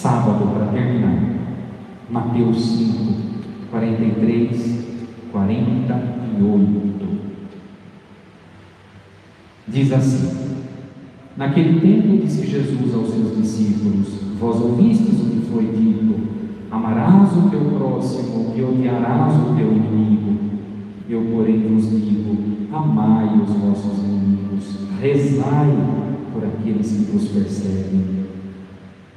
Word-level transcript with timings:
sábado, 0.00 0.50
para 0.54 0.66
terminar. 0.72 1.20
Mateus 2.08 2.58
5, 2.58 3.14
43, 3.70 4.84
48. 5.30 6.80
Diz 9.68 9.92
assim: 9.92 10.30
Naquele 11.36 11.80
tempo 11.80 12.16
disse 12.24 12.46
Jesus 12.46 12.94
aos 12.94 13.10
seus 13.10 13.36
discípulos: 13.36 14.08
Vós 14.40 14.56
ouvistes 14.56 15.20
o 15.20 15.26
que 15.26 15.46
foi 15.52 15.66
dito: 15.66 16.14
Amarás 16.70 17.36
o 17.36 17.50
teu 17.50 17.60
próximo 17.76 18.54
e 18.56 18.62
odiarás 18.62 19.34
o 19.34 19.54
teu 19.54 19.70
inimigo. 19.70 20.34
Eu, 21.10 21.26
porém, 21.30 21.60
vos 21.68 21.90
digo: 21.90 22.36
Amai 22.72 23.38
os 23.38 23.50
vossos 23.50 23.98
inimigos, 23.98 24.78
rezai 24.98 25.76
por 26.32 26.42
aqueles 26.44 26.90
que 26.90 27.12
vos 27.12 27.28
perseguem. 27.28 28.19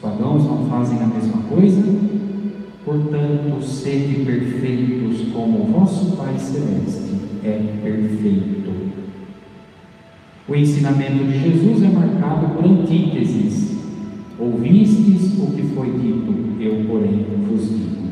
Os 0.00 0.10
pagãos 0.10 0.46
não 0.46 0.64
fazem 0.64 0.98
a 0.98 1.06
mesma 1.06 1.42
coisa? 1.42 1.82
Portanto, 2.86 3.62
sede 3.62 4.24
perfeitos 4.24 5.30
como 5.30 5.58
o 5.58 5.66
vosso 5.66 6.16
Pai 6.16 6.38
Celeste 6.38 7.16
é 7.44 7.60
perfeito. 7.82 8.72
O 10.48 10.54
ensinamento 10.54 11.24
de 11.24 11.38
Jesus 11.38 11.82
é 11.82 11.88
marcado 11.88 12.46
por 12.54 12.64
antíteses. 12.64 13.76
Ouvistes 14.38 15.38
o 15.38 15.48
que 15.48 15.64
foi 15.74 15.90
dito, 15.90 16.34
eu, 16.58 16.86
porém, 16.88 17.26
vos 17.46 17.68
digo. 17.68 18.08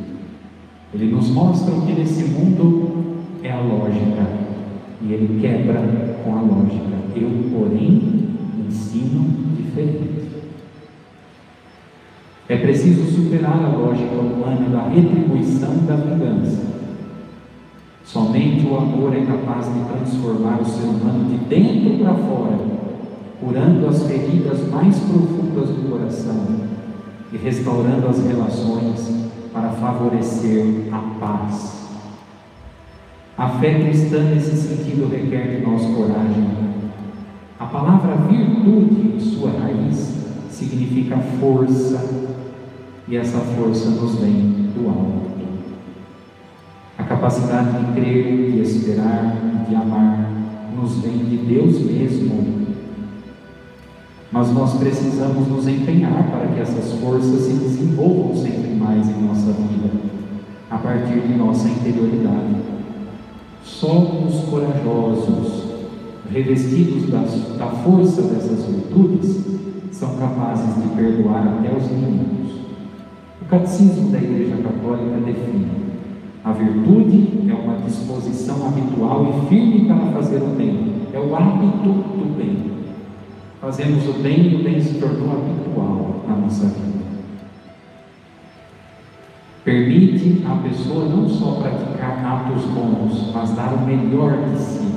Ele 0.93 1.11
nos 1.11 1.31
mostra 1.31 1.75
o 1.75 1.87
que 1.87 1.95
nesse 1.95 2.25
mundo 2.25 3.15
é 3.43 3.51
a 3.51 3.61
lógica, 3.63 4.29
e 5.01 5.11
ele 5.11 5.41
quebra 5.41 6.21
com 6.23 6.37
a 6.37 6.43
lógica. 6.43 6.99
Eu, 7.17 7.31
porém, 7.51 8.29
ensino 8.69 9.25
diferente. 9.57 10.28
Preciso 12.89 13.17
superar 13.17 13.63
a 13.63 13.77
lógica 13.77 14.15
humana 14.15 14.67
da 14.71 14.89
retribuição 14.89 15.75
e 15.75 15.87
da 15.87 15.95
vingança. 15.97 16.63
Somente 18.03 18.67
o 18.67 18.79
amor 18.79 19.15
é 19.15 19.27
capaz 19.27 19.67
de 19.67 19.81
transformar 19.81 20.59
o 20.63 20.65
ser 20.65 20.85
humano 20.85 21.29
de 21.29 21.37
dentro 21.45 22.03
para 22.03 22.15
fora, 22.15 22.59
curando 23.41 23.89
as 23.89 24.05
feridas 24.05 24.67
mais 24.71 24.99
profundas 25.01 25.69
do 25.69 25.91
coração 25.91 26.47
e 27.31 27.37
restaurando 27.37 28.09
as 28.09 28.27
relações 28.27 29.29
para 29.53 29.69
favorecer 29.69 30.89
a 30.91 30.99
paz. 31.21 31.91
A 33.37 33.49
fé 33.51 33.81
cristã, 33.81 34.23
nesse 34.23 34.57
sentido, 34.57 35.11
requer 35.11 35.57
de 35.57 35.67
nós 35.67 35.83
coragem. 35.95 36.49
A 37.61 37.67
palavra 37.67 38.17
virtude, 38.31 39.15
em 39.15 39.21
sua 39.21 39.51
raiz, 39.51 40.15
significa 40.49 41.19
força, 41.39 42.38
e 43.09 43.17
essa 43.17 43.39
força 43.39 43.91
nos 43.91 44.17
vem 44.17 44.71
do 44.77 44.89
alto 44.89 45.29
capacidade 47.09 47.71
de 47.79 47.93
crer, 47.93 48.53
de 48.53 48.61
esperar, 48.61 49.37
de 49.67 49.75
amar, 49.75 50.31
nos 50.77 50.99
vem 50.99 51.19
de 51.19 51.39
Deus 51.39 51.81
mesmo. 51.81 52.69
Mas 54.31 54.53
nós 54.53 54.75
precisamos 54.75 55.49
nos 55.49 55.67
empenhar 55.67 56.31
para 56.31 56.49
que 56.49 56.61
essas 56.61 56.93
forças 57.01 57.41
se 57.41 57.55
desenvolvam 57.55 58.37
sempre 58.37 58.75
mais 58.75 59.09
em 59.09 59.23
nossa 59.23 59.53
vida, 59.53 59.91
a 60.71 60.77
partir 60.77 61.21
de 61.21 61.35
nossa 61.35 61.67
interioridade. 61.69 62.57
Só 63.65 64.01
os 64.27 64.45
corajosos, 64.45 65.65
revestidos 66.31 67.11
da, 67.11 67.25
da 67.57 67.71
força 67.71 68.23
dessas 68.23 68.67
virtudes, 68.67 69.45
são 69.93 70.15
capazes 70.17 70.75
de 70.83 70.89
perdoar 70.91 71.49
até 71.49 71.75
os 71.75 71.91
inimigos. 71.91 72.68
O 73.49 73.51
catecismo 73.51 74.11
da 74.11 74.19
Igreja 74.19 74.59
Católica 74.59 75.17
define 75.25 75.89
a 76.45 76.53
virtude 76.53 77.51
é 77.51 77.55
uma 77.55 77.79
disposição 77.79 78.69
habitual 78.69 79.27
e 79.27 79.49
firme 79.49 79.87
para 79.87 80.13
fazer 80.13 80.43
o 80.43 80.49
bem, 80.49 80.93
é 81.15 81.19
o 81.19 81.35
hábito 81.35 81.89
do 81.89 82.37
bem. 82.37 82.59
Fazemos 83.59 84.07
o 84.07 84.13
bem 84.23 84.51
e 84.51 84.55
o 84.57 84.63
bem 84.63 84.79
se 84.83 84.99
tornou 84.99 85.33
habitual 85.33 86.25
na 86.29 86.37
nossa 86.37 86.67
vida. 86.67 87.05
Permite 89.65 90.45
à 90.47 90.57
pessoa 90.69 91.07
não 91.07 91.27
só 91.27 91.53
praticar 91.63 92.23
atos 92.25 92.65
bons, 92.67 93.33
mas 93.35 93.51
dar 93.53 93.73
o 93.73 93.87
melhor 93.87 94.37
de 94.51 94.59
si, 94.59 94.89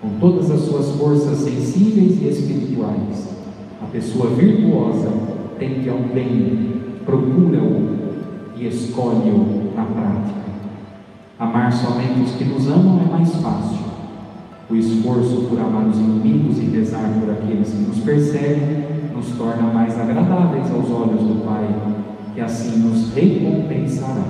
com 0.00 0.08
todas 0.18 0.50
as 0.50 0.60
suas 0.60 0.96
forças 0.96 1.36
sensíveis 1.36 2.18
e 2.22 2.28
espirituais. 2.28 3.36
A 3.82 3.86
pessoa 3.92 4.30
virtuosa 4.30 5.12
tende 5.58 5.90
ao 5.90 5.98
bem, 5.98 6.71
procura-o 7.04 7.96
e 8.56 8.66
escolhe-o 8.66 9.72
na 9.74 9.84
prática. 9.84 10.42
Amar 11.38 11.72
somente 11.72 12.20
os 12.20 12.32
que 12.32 12.44
nos 12.44 12.68
amam 12.68 13.00
é 13.00 13.10
mais 13.10 13.34
fácil. 13.36 13.82
O 14.70 14.76
esforço 14.76 15.46
por 15.48 15.58
amar 15.60 15.86
os 15.86 15.98
inimigos 15.98 16.58
e 16.58 16.66
rezar 16.66 17.10
por 17.20 17.30
aqueles 17.30 17.70
que 17.70 17.82
nos 17.82 17.98
perseguem 17.98 18.92
nos 19.14 19.30
torna 19.36 19.72
mais 19.72 19.98
agradáveis 19.98 20.70
aos 20.72 20.90
olhos 20.90 21.20
do 21.20 21.44
Pai, 21.44 21.68
que 22.34 22.40
assim 22.40 22.78
nos 22.78 23.14
recompensará. 23.14 24.24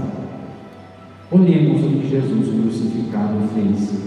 Olhemos 1.31 1.85
o 1.85 1.89
que 1.89 2.09
Jesus 2.11 2.49
crucificado 2.49 3.49
fez. 3.55 4.03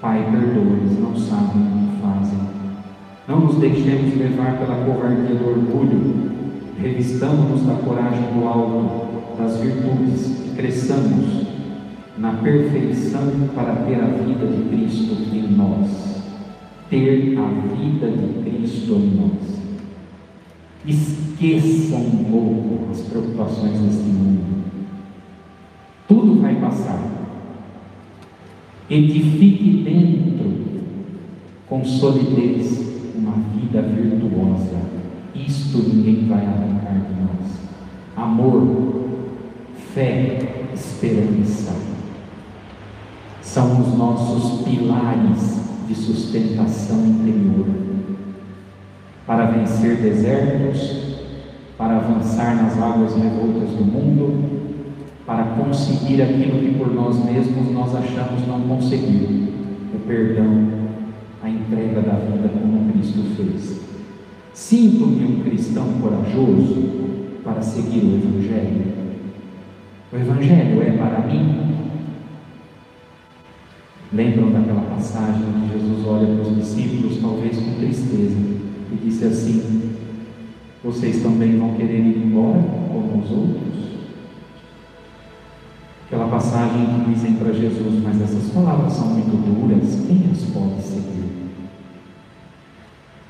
Pai, 0.00 0.24
perdoa-lhes, 0.30 0.98
não 1.00 1.16
sabem 1.16 1.62
o 1.62 1.88
que 1.88 2.02
fazem. 2.02 2.38
Não 3.26 3.40
nos 3.40 3.56
deixemos 3.56 4.16
levar 4.16 4.56
pela 4.58 4.84
covardia 4.84 5.34
do 5.34 5.48
orgulho. 5.48 6.39
Revistamos-nos 6.80 7.66
da 7.66 7.74
coragem 7.74 8.32
do 8.32 8.46
alto, 8.46 9.36
das 9.36 9.60
virtudes, 9.60 10.54
cresçamos 10.56 11.46
na 12.16 12.32
perfeição 12.34 13.48
para 13.54 13.76
ter 13.84 13.96
a 13.96 14.06
vida 14.06 14.46
de 14.46 14.68
Cristo 14.70 15.14
em 15.34 15.42
nós. 15.54 16.22
Ter 16.88 17.36
a 17.38 17.48
vida 17.74 18.10
de 18.10 18.42
Cristo 18.42 18.94
em 18.94 19.10
nós. 19.14 19.60
Esqueça 20.86 21.96
um 21.96 22.24
pouco 22.24 22.90
as 22.90 23.02
preocupações 23.02 23.78
deste 23.78 24.08
mundo. 24.08 24.64
Tudo 26.08 26.40
vai 26.40 26.54
passar. 26.56 27.10
Edifique 28.88 29.82
dentro, 29.84 30.50
com 31.68 31.84
solidez, 31.84 32.80
uma 33.14 33.34
vida 33.54 33.82
virtuosa. 33.82 34.99
Isto 35.34 35.78
ninguém 35.78 36.26
vai 36.28 36.44
arrancar 36.44 37.00
de 37.06 37.20
nós. 37.20 37.60
Amor, 38.16 39.08
fé, 39.94 40.66
esperança 40.74 41.72
são 43.42 43.80
os 43.80 43.98
nossos 43.98 44.62
pilares 44.62 45.60
de 45.88 45.94
sustentação 45.94 47.04
interior 47.04 47.66
para 49.26 49.46
vencer 49.46 49.96
desertos, 49.96 51.16
para 51.76 51.96
avançar 51.96 52.62
nas 52.62 52.78
águas 52.78 53.14
revoltas 53.16 53.70
do 53.70 53.84
mundo, 53.84 54.60
para 55.26 55.44
conseguir 55.56 56.22
aquilo 56.22 56.60
que 56.60 56.78
por 56.78 56.92
nós 56.92 57.24
mesmos 57.24 57.72
nós 57.72 57.94
achamos 57.94 58.46
não 58.46 58.60
conseguir 58.62 59.52
o 59.94 59.98
perdão, 60.06 60.68
a 61.42 61.48
entrega 61.48 62.02
da 62.02 62.14
vida 62.14 62.48
como 62.48 62.92
Cristo 62.92 63.22
fez. 63.36 63.80
Sinto-me 64.70 65.24
um 65.24 65.42
cristão 65.42 65.84
corajoso 66.00 66.76
para 67.42 67.60
seguir 67.60 68.04
o 68.04 68.14
Evangelho. 68.14 68.84
O 70.12 70.16
Evangelho 70.16 70.82
é 70.82 70.92
para 70.92 71.26
mim 71.26 71.74
Lembram 74.12 74.52
daquela 74.52 74.82
passagem 74.82 75.42
onde 75.56 75.72
Jesus 75.72 76.06
olha 76.06 76.36
para 76.36 76.52
os 76.52 76.56
discípulos, 76.56 77.18
talvez 77.20 77.58
com 77.58 77.80
tristeza, 77.80 78.36
e 78.92 78.98
disse 79.04 79.24
assim: 79.24 79.90
Vocês 80.84 81.20
também 81.20 81.58
vão 81.58 81.74
querer 81.74 81.98
ir 81.98 82.24
embora 82.24 82.62
como 82.92 83.24
os 83.24 83.28
outros? 83.28 83.74
Aquela 86.06 86.28
passagem 86.28 86.86
que 86.86 87.12
dizem 87.12 87.34
para 87.34 87.52
Jesus: 87.52 88.00
Mas 88.04 88.22
essas 88.22 88.52
palavras 88.52 88.92
são 88.92 89.08
muito 89.08 89.32
duras, 89.32 90.06
quem 90.06 90.30
as 90.30 90.44
pode 90.44 90.80
seguir? 90.80 91.28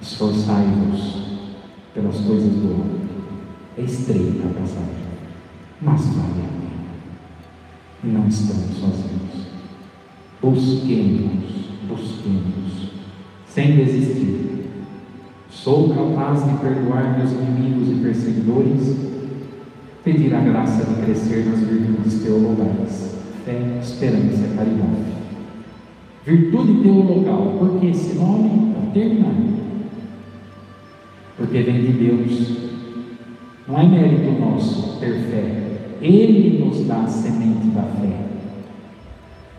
Esforçai-vos 0.02 1.19
pelas 1.94 2.16
coisas 2.20 2.52
do 2.52 2.74
alto. 2.74 3.00
É 3.78 3.82
estreita 3.82 4.46
a 4.46 4.60
passagem, 4.60 5.04
mas 5.80 6.06
vale 6.06 6.42
a 6.42 6.48
pena. 6.48 6.70
E 8.04 8.06
não 8.08 8.26
estamos 8.28 8.76
sozinhos. 8.76 9.50
Busquemos, 10.42 11.70
busquemos, 11.88 12.90
sem 13.46 13.76
desistir. 13.76 14.50
Sou 15.50 15.90
capaz 15.90 16.44
de 16.44 16.56
perdoar 16.58 17.18
meus 17.18 17.32
inimigos 17.32 17.88
e 17.90 18.00
perseguidores, 18.02 18.96
pedir 20.02 20.34
a 20.34 20.40
graça 20.40 20.84
de 20.84 21.02
crescer 21.02 21.44
nas 21.46 21.60
virtudes 21.60 22.22
teologais, 22.22 23.16
fé, 23.44 23.78
esperança 23.82 24.46
e 24.46 24.56
caridade. 24.56 25.10
Virtude 26.24 26.82
teologal, 26.82 27.56
porque 27.58 27.86
esse 27.86 28.14
nome, 28.14 28.39
porque 31.50 31.62
vem 31.64 31.80
de 31.80 31.92
Deus. 31.92 32.56
Não 33.66 33.80
é 33.80 33.84
mérito 33.84 34.40
nosso 34.40 35.00
ter 35.00 35.14
fé. 35.14 35.78
Ele 36.00 36.64
nos 36.64 36.86
dá 36.86 37.02
a 37.02 37.06
semente 37.08 37.66
da 37.74 37.82
fé. 37.82 38.16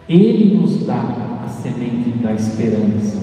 Ele 0.07 0.55
nos 0.55 0.85
dá 0.85 1.43
a 1.45 1.49
semente 1.49 2.11
da 2.23 2.33
esperança. 2.33 3.21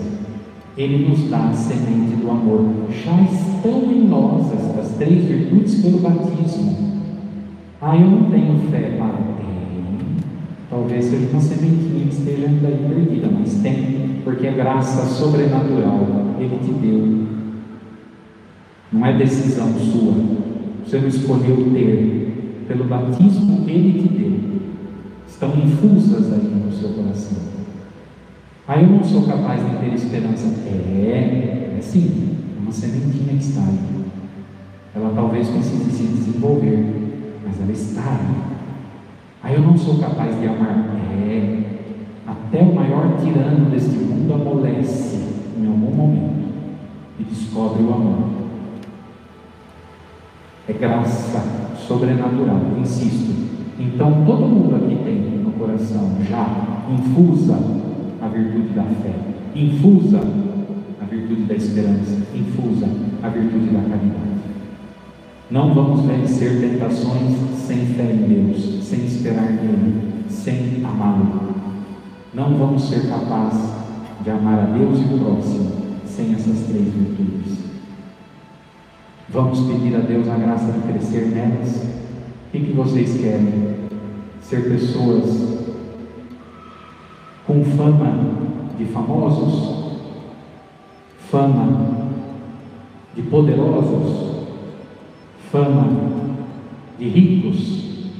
Ele 0.77 1.09
nos 1.09 1.31
dá 1.31 1.49
a 1.49 1.53
semente 1.55 2.17
do 2.17 2.31
amor. 2.31 2.67
Já 2.91 3.23
estão 3.23 3.91
em 3.91 4.07
nós 4.07 4.53
estas 4.53 4.97
três 4.99 5.25
virtudes 5.25 5.83
pelo 5.83 6.01
batismo. 6.01 7.03
Ah, 7.81 7.97
eu 7.97 8.07
não 8.07 8.31
tenho 8.31 8.59
fé, 8.71 8.97
para 8.99 9.09
ter. 9.09 9.49
Talvez 10.69 11.07
seja 11.07 11.27
uma 11.31 11.41
sementinha 11.41 12.05
que 12.05 12.15
esteja 12.15 12.47
ainda 12.47 12.69
perdida, 12.69 13.29
mas 13.33 13.55
tem, 13.63 14.21
porque 14.25 14.47
é 14.47 14.53
graça 14.53 15.07
sobrenatural. 15.07 16.07
Ele 16.39 16.59
te 16.59 16.73
deu. 16.73 17.39
Não 18.91 19.05
é 19.05 19.08
decisão 19.19 19.73
sua. 19.75 20.15
Você 20.85 20.99
não 20.99 21.09
escolheu 21.09 21.71
ter. 21.73 22.65
Pelo 22.69 22.85
batismo, 22.85 23.65
Ele 23.69 24.01
te 24.01 24.09
deu. 24.09 24.33
Estão 25.27 25.51
infusas 25.57 26.33
aí 26.33 26.63
no 26.65 26.73
seu 26.73 26.91
coração. 26.91 27.39
Aí 28.67 28.83
eu 28.85 28.91
não 28.91 29.03
sou 29.03 29.23
capaz 29.23 29.63
de 29.65 29.77
ter 29.77 29.95
esperança. 29.95 30.47
É, 30.67 31.77
é 31.79 31.81
sim, 31.81 32.37
uma 32.61 32.71
sementinha 32.71 33.35
que 33.39 33.45
está 33.45 33.63
aí. 33.63 33.79
Ela 34.95 35.13
talvez 35.15 35.49
precise 35.49 35.91
se 35.91 36.03
desenvolver, 36.03 36.85
mas 37.47 37.61
ela 37.61 37.73
está 37.73 38.03
aí. 38.03 38.49
Aí 39.43 39.55
eu 39.55 39.63
não 39.63 39.79
sou 39.79 39.99
capaz 39.99 40.39
de 40.39 40.47
amar. 40.47 40.97
É, 41.13 41.63
até 42.27 42.63
o 42.63 42.75
maior 42.75 43.17
tirano 43.23 43.71
deste 43.71 43.97
mundo 43.97 44.35
amolece 44.35 45.17
em 45.59 45.67
algum 45.67 45.95
momento 45.95 46.49
e 47.19 47.25
descobre 47.25 47.83
o 47.83 47.95
amor. 47.95 48.48
É 50.69 50.73
graça 50.75 51.43
sobrenatural, 51.87 52.61
insisto. 52.79 53.35
Então 53.79 54.25
todo 54.27 54.47
mundo 54.47 54.77
aqui 54.77 55.03
tem 55.03 55.41
no 55.43 55.53
coração 55.53 56.11
já 56.29 56.85
infusa 56.93 57.59
a 58.21 58.29
virtude 58.29 58.75
da 58.75 58.83
fé, 58.83 59.15
infusa 59.57 60.21
a 61.01 61.05
virtude 61.07 61.43
da 61.45 61.55
esperança, 61.55 62.19
infusa 62.35 62.87
a 63.23 63.29
virtude 63.29 63.71
da 63.71 63.81
caridade. 63.81 64.29
Não 65.51 65.73
vamos 65.73 66.03
vencer 66.03 66.61
tentações 66.61 67.39
sem 67.55 67.87
fé 67.87 68.13
em 68.13 68.29
Deus, 68.29 68.85
sem 68.85 69.07
esperar 69.07 69.51
nele, 69.51 70.25
sem 70.29 70.85
amá-lo. 70.85 71.55
Não 72.35 72.55
vamos 72.59 72.91
ser 72.91 73.09
capazes 73.09 73.71
de 74.23 74.31
amar 74.31 74.59
a 74.59 74.67
Deus 74.67 74.99
e 74.99 75.15
o 75.15 75.19
próximo 75.19 75.71
sem 76.05 76.35
essas 76.35 76.67
três 76.67 76.93
virtudes. 76.93 77.68
Vamos 79.39 79.61
pedir 79.61 79.95
a 79.95 80.01
Deus 80.01 80.27
a 80.27 80.35
graça 80.35 80.73
de 80.73 80.81
crescer 80.81 81.27
nelas. 81.27 81.85
O 82.49 82.51
que, 82.51 82.73
vocês 82.73 83.21
querem? 83.21 83.77
Ser 84.43 84.69
pessoas 84.69 85.69
com 87.47 87.65
fama 87.65 88.33
de 88.77 88.85
famosos? 88.87 89.93
Fama 91.31 92.09
de 93.15 93.23
poderosos? 93.23 94.29
fama 95.53 95.87
de 96.99 97.09
ricos. 97.09 98.11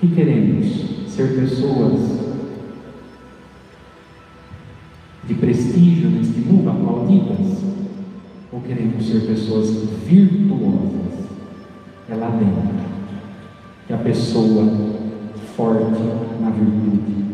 Que 0.00 0.08
queremos? 0.08 1.08
Ser 1.08 1.36
pessoas 1.36 2.18
de 5.22 5.34
prestígio 5.34 6.10
neste 6.10 6.40
mundo, 6.40 6.68
aplaudidas? 6.68 7.61
Queremos 8.66 9.06
ser 9.06 9.26
pessoas 9.26 9.70
virtuosas? 10.06 11.26
É 12.08 12.14
lá 12.14 12.30
dentro 12.30 12.82
que 13.86 13.92
a 13.92 13.98
pessoa 13.98 14.64
forte 15.56 16.00
na 16.40 16.50
virtude 16.50 17.24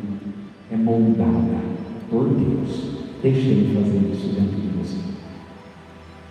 é 0.71 0.77
moldada 0.77 1.59
por 2.11 2.29
Deus. 2.29 2.99
Deixe 3.23 3.49
Ele 3.49 3.75
fazer 3.75 4.13
isso 4.13 4.29
dentro 4.29 4.61
de 4.61 4.69
você. 4.79 4.99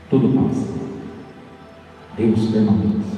Tudo 0.09 0.29
passa. 0.35 0.67
Deus 2.17 2.47
permanece. 2.47 3.16